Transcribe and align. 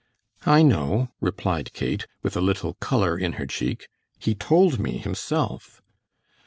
"I 0.47 0.63
know," 0.63 1.09
replied 1.21 1.73
Kate, 1.73 2.07
with 2.23 2.35
a 2.35 2.41
little 2.41 2.73
color 2.73 3.19
in 3.19 3.33
her 3.33 3.45
cheek. 3.45 3.87
"He 4.17 4.33
told 4.33 4.79
me 4.79 4.97
himself." 4.97 5.83